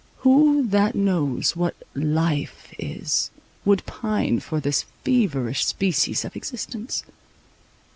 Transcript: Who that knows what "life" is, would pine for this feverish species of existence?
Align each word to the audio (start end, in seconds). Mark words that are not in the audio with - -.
Who 0.21 0.65
that 0.65 0.95
knows 0.95 1.55
what 1.55 1.75
"life" 1.93 2.73
is, 2.79 3.29
would 3.65 3.85
pine 3.85 4.39
for 4.39 4.59
this 4.59 4.85
feverish 5.05 5.63
species 5.63 6.25
of 6.25 6.35
existence? 6.35 7.03